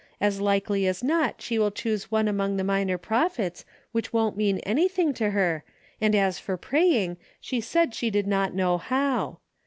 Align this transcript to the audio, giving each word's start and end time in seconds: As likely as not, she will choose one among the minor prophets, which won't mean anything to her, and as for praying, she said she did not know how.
As 0.19 0.41
likely 0.41 0.87
as 0.87 1.03
not, 1.03 1.43
she 1.43 1.59
will 1.59 1.69
choose 1.69 2.09
one 2.09 2.27
among 2.27 2.57
the 2.57 2.63
minor 2.63 2.97
prophets, 2.97 3.65
which 3.91 4.11
won't 4.11 4.35
mean 4.35 4.57
anything 4.63 5.13
to 5.13 5.29
her, 5.29 5.63
and 6.01 6.15
as 6.15 6.39
for 6.39 6.57
praying, 6.57 7.17
she 7.39 7.61
said 7.61 7.93
she 7.93 8.09
did 8.09 8.25
not 8.25 8.55
know 8.55 8.79
how. 8.79 9.37